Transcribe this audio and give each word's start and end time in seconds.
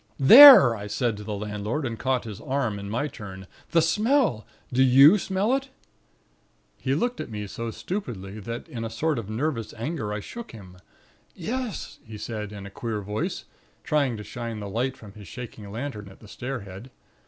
"'There!' 0.19 0.75
I 0.75 0.87
said 0.87 1.15
to 1.17 1.23
the 1.23 1.35
landlord, 1.35 1.85
and 1.85 1.99
caught 1.99 2.23
his 2.23 2.41
arm, 2.41 2.79
in 2.79 2.89
my 2.89 3.07
turn. 3.07 3.45
'The 3.69 3.83
Smell! 3.83 4.47
Do 4.73 4.81
you 4.81 5.19
smell 5.19 5.53
it?' 5.53 5.69
"He 6.79 6.95
looked 6.95 7.21
at 7.21 7.29
me 7.29 7.45
so 7.45 7.69
stupidly 7.69 8.39
that 8.39 8.67
in 8.67 8.83
a 8.83 8.89
sort 8.89 9.19
of 9.19 9.29
nervous 9.29 9.75
anger, 9.75 10.11
I 10.11 10.19
shook 10.19 10.53
him. 10.53 10.77
"'Yes,' 11.35 11.99
he 12.03 12.17
said, 12.17 12.51
in 12.51 12.65
a 12.65 12.71
queer 12.71 13.01
voice, 13.01 13.45
trying 13.83 14.17
to 14.17 14.23
shine 14.23 14.59
the 14.59 14.67
light 14.67 14.97
from 14.97 15.13
his 15.13 15.27
shaking 15.27 15.71
lantern 15.71 16.09
at 16.09 16.19
the 16.19 16.27
stair 16.27 16.61
head. 16.61 16.89